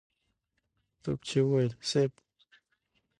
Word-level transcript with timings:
توپچي 1.01 1.39
وويل: 1.43 1.71
صېب! 1.89 2.11